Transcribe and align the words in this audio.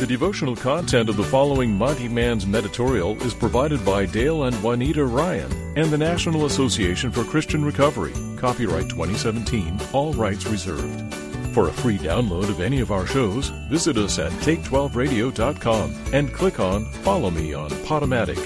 The 0.00 0.06
devotional 0.06 0.56
content 0.56 1.10
of 1.10 1.18
the 1.18 1.24
following 1.24 1.76
Monty 1.76 2.08
Man's 2.08 2.46
Meditorial 2.46 3.22
is 3.22 3.34
provided 3.34 3.84
by 3.84 4.06
Dale 4.06 4.44
and 4.44 4.56
Juanita 4.62 5.04
Ryan 5.04 5.52
and 5.76 5.90
the 5.90 5.98
National 5.98 6.46
Association 6.46 7.10
for 7.12 7.22
Christian 7.22 7.62
Recovery. 7.62 8.14
Copyright 8.38 8.88
2017, 8.88 9.78
all 9.92 10.14
rights 10.14 10.46
reserved. 10.46 11.14
For 11.52 11.68
a 11.68 11.72
free 11.72 11.98
download 11.98 12.48
of 12.48 12.62
any 12.62 12.80
of 12.80 12.90
our 12.90 13.06
shows, 13.06 13.50
visit 13.68 13.98
us 13.98 14.18
at 14.18 14.32
take12radio.com 14.40 15.94
and 16.14 16.32
click 16.32 16.60
on 16.60 16.86
Follow 17.02 17.30
Me 17.30 17.52
on 17.52 17.68
PodOmatic. 17.68 18.38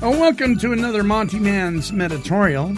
Oh, 0.00 0.18
welcome 0.18 0.56
to 0.60 0.72
another 0.72 1.04
Monty 1.04 1.38
Man's 1.38 1.92
Meditorial. 1.92 2.74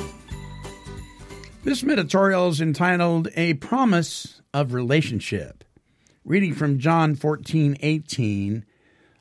This 1.62 1.84
meditorial 1.84 2.48
is 2.48 2.60
entitled 2.60 3.28
A 3.36 3.54
Promise 3.54 4.40
of 4.52 4.72
Relationship. 4.74 5.63
Reading 6.26 6.54
from 6.54 6.78
John 6.78 7.14
14, 7.16 7.76
18, 7.80 8.64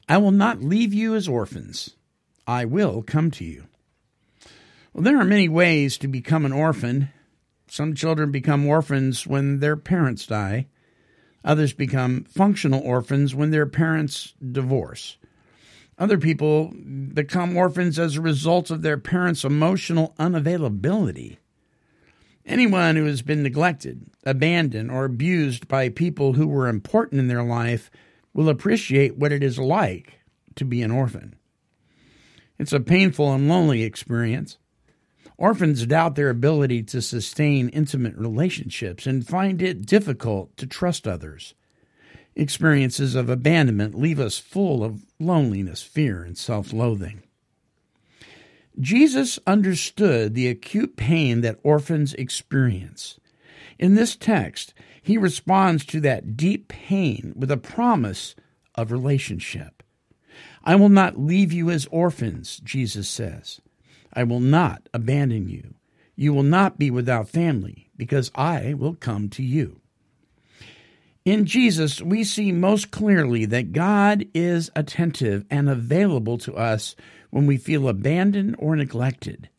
I 0.07 0.17
will 0.19 0.31
not 0.31 0.63
leave 0.63 0.93
you 0.93 1.15
as 1.15 1.27
orphans. 1.27 1.97
I 2.47 2.63
will 2.63 3.03
come 3.03 3.29
to 3.31 3.43
you. 3.43 3.65
Well, 4.93 5.03
there 5.03 5.19
are 5.19 5.25
many 5.25 5.49
ways 5.49 5.97
to 5.97 6.07
become 6.07 6.45
an 6.45 6.53
orphan. 6.53 7.09
Some 7.67 7.93
children 7.93 8.31
become 8.31 8.65
orphans 8.65 9.27
when 9.27 9.59
their 9.59 9.75
parents 9.75 10.25
die. 10.27 10.67
Others 11.43 11.73
become 11.73 12.23
functional 12.23 12.79
orphans 12.79 13.35
when 13.35 13.51
their 13.51 13.65
parents 13.65 14.33
divorce. 14.39 15.17
Other 15.99 16.17
people 16.17 16.73
become 17.13 17.57
orphans 17.57 17.99
as 17.99 18.15
a 18.15 18.21
result 18.21 18.71
of 18.71 18.81
their 18.81 18.97
parents' 18.97 19.43
emotional 19.43 20.15
unavailability. 20.17 21.35
Anyone 22.45 22.97
who 22.97 23.05
has 23.05 23.21
been 23.21 23.41
neglected, 23.41 24.07
abandoned, 24.25 24.91
or 24.91 25.05
abused 25.05 25.67
by 25.67 25.89
people 25.89 26.33
who 26.33 26.47
were 26.47 26.67
important 26.67 27.19
in 27.19 27.27
their 27.27 27.43
life 27.43 27.89
will 28.33 28.49
appreciate 28.49 29.17
what 29.17 29.31
it 29.31 29.43
is 29.43 29.57
like 29.57 30.19
to 30.55 30.65
be 30.65 30.81
an 30.81 30.91
orphan. 30.91 31.35
It's 32.59 32.73
a 32.73 32.79
painful 32.79 33.33
and 33.33 33.47
lonely 33.47 33.83
experience. 33.83 34.57
Orphans 35.37 35.85
doubt 35.85 36.15
their 36.15 36.29
ability 36.29 36.83
to 36.83 37.01
sustain 37.01 37.69
intimate 37.69 38.15
relationships 38.15 39.07
and 39.07 39.27
find 39.27 39.61
it 39.61 39.85
difficult 39.85 40.55
to 40.57 40.67
trust 40.67 41.07
others. 41.07 41.55
Experiences 42.35 43.15
of 43.15 43.29
abandonment 43.29 43.95
leave 43.95 44.19
us 44.19 44.37
full 44.37 44.83
of 44.83 45.05
loneliness, 45.19 45.81
fear, 45.81 46.23
and 46.23 46.37
self 46.37 46.73
loathing. 46.73 47.23
Jesus 48.79 49.39
understood 49.45 50.33
the 50.33 50.47
acute 50.47 50.95
pain 50.95 51.41
that 51.41 51.59
orphans 51.63 52.13
experience. 52.15 53.19
In 53.77 53.95
this 53.95 54.15
text, 54.15 54.73
he 55.01 55.17
responds 55.17 55.85
to 55.85 55.99
that 56.01 56.35
deep 56.35 56.67
pain 56.67 57.33
with 57.35 57.51
a 57.51 57.57
promise 57.57 58.35
of 58.75 58.91
relationship. 58.91 59.83
I 60.63 60.75
will 60.75 60.89
not 60.89 61.19
leave 61.19 61.51
you 61.51 61.69
as 61.69 61.87
orphans, 61.91 62.59
Jesus 62.63 63.09
says. 63.09 63.61
I 64.13 64.23
will 64.23 64.39
not 64.39 64.87
abandon 64.93 65.49
you. 65.49 65.75
You 66.15 66.33
will 66.33 66.43
not 66.43 66.79
be 66.79 66.89
without 66.89 67.27
family, 67.27 67.89
because 67.97 68.31
I 68.35 68.73
will 68.73 68.95
come 68.95 69.29
to 69.29 69.43
you. 69.43 69.81
In 71.25 71.45
Jesus, 71.45 72.01
we 72.01 72.25
see 72.25 72.51
most 72.51 72.91
clearly 72.91 73.45
that 73.45 73.71
God 73.71 74.25
is 74.33 74.69
attentive 74.75 75.45
and 75.49 75.69
available 75.69 76.37
to 76.39 76.55
us 76.55 76.95
when 77.29 77.47
we 77.47 77.55
feel 77.55 77.87
abandoned 77.87 78.57
or 78.59 78.75
neglected. 78.75 79.49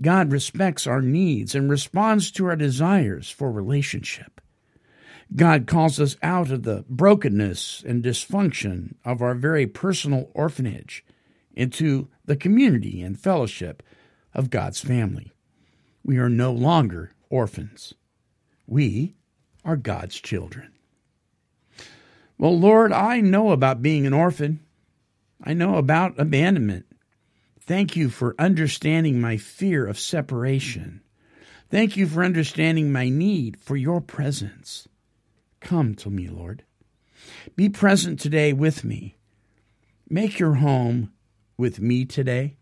God 0.00 0.32
respects 0.32 0.86
our 0.86 1.02
needs 1.02 1.54
and 1.54 1.70
responds 1.70 2.30
to 2.32 2.46
our 2.46 2.56
desires 2.56 3.30
for 3.30 3.52
relationship. 3.52 4.40
God 5.36 5.66
calls 5.66 6.00
us 6.00 6.16
out 6.22 6.50
of 6.50 6.62
the 6.62 6.84
brokenness 6.88 7.84
and 7.86 8.02
dysfunction 8.02 8.94
of 9.04 9.20
our 9.20 9.34
very 9.34 9.66
personal 9.66 10.30
orphanage 10.34 11.04
into 11.52 12.08
the 12.24 12.36
community 12.36 13.02
and 13.02 13.20
fellowship 13.20 13.82
of 14.34 14.50
God's 14.50 14.80
family. 14.80 15.32
We 16.02 16.16
are 16.16 16.30
no 16.30 16.52
longer 16.52 17.12
orphans. 17.28 17.94
We 18.66 19.14
are 19.64 19.76
God's 19.76 20.20
children. 20.20 20.72
Well, 22.40 22.58
Lord, 22.58 22.90
I 22.90 23.20
know 23.20 23.50
about 23.50 23.82
being 23.82 24.06
an 24.06 24.14
orphan. 24.14 24.60
I 25.44 25.52
know 25.52 25.74
about 25.74 26.18
abandonment. 26.18 26.86
Thank 27.60 27.96
you 27.96 28.08
for 28.08 28.34
understanding 28.38 29.20
my 29.20 29.36
fear 29.36 29.86
of 29.86 29.98
separation. 29.98 31.02
Thank 31.68 31.98
you 31.98 32.06
for 32.06 32.24
understanding 32.24 32.90
my 32.90 33.10
need 33.10 33.58
for 33.60 33.76
your 33.76 34.00
presence. 34.00 34.88
Come 35.60 35.94
to 35.96 36.08
me, 36.08 36.28
Lord. 36.28 36.64
Be 37.56 37.68
present 37.68 38.18
today 38.18 38.54
with 38.54 38.84
me. 38.84 39.18
Make 40.08 40.38
your 40.38 40.54
home 40.54 41.12
with 41.58 41.78
me 41.78 42.06
today. 42.06 42.56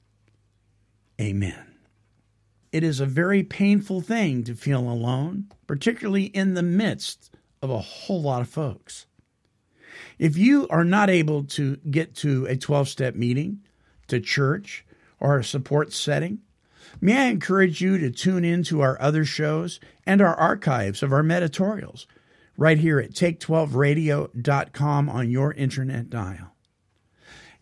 Amen. 1.21 1.77
It 2.73 2.83
is 2.83 2.99
a 2.99 3.07
very 3.07 3.45
painful 3.45 4.01
thing 4.01 4.43
to 4.43 4.57
feel 4.57 4.81
alone, 4.81 5.53
particularly 5.69 6.25
in 6.25 6.55
the 6.55 6.65
midst 6.65 7.31
of 7.63 7.71
a 7.71 7.79
whole 7.79 8.23
lot 8.23 8.41
of 8.41 8.49
folks. 8.49 9.07
If 10.19 10.37
you 10.37 10.67
are 10.69 10.85
not 10.85 11.11
able 11.11 11.45
to 11.45 11.77
get 11.91 12.15
to 12.17 12.47
a 12.47 12.57
12 12.57 12.89
step 12.89 13.15
meeting, 13.15 13.61
to 14.09 14.21
church, 14.21 14.85
or 15.21 15.39
a 15.39 15.45
support 15.45 15.93
setting, 15.93 16.41
may 17.01 17.17
I 17.17 17.25
encourage 17.27 17.81
you 17.81 17.99
to 17.99 18.11
tune 18.11 18.45
in 18.45 18.63
to 18.65 18.81
our 18.81 19.01
other 19.01 19.25
shows 19.25 19.79
and 20.07 20.21
our 20.21 20.35
archives 20.35 21.03
of 21.03 21.13
our 21.13 21.23
meditorials 21.23 22.07
right 22.57 22.79
here 22.79 22.99
at 22.99 23.13
take12radio.com 23.13 25.09
on 25.09 25.31
your 25.31 25.53
internet 25.55 26.11
dial. 26.11 26.55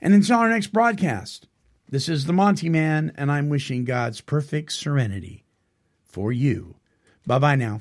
And 0.01 0.15
until 0.15 0.39
our 0.39 0.49
next 0.49 0.69
broadcast, 0.69 1.47
this 1.89 2.09
is 2.09 2.25
the 2.25 2.33
Monty 2.33 2.69
Man, 2.69 3.13
and 3.17 3.31
I'm 3.31 3.49
wishing 3.49 3.85
God's 3.85 4.21
perfect 4.21 4.73
serenity 4.73 5.45
for 6.05 6.33
you. 6.33 6.77
Bye 7.27 7.39
bye 7.39 7.57
now. 7.57 7.81